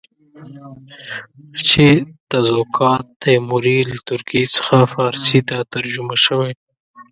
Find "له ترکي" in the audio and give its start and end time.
3.89-4.43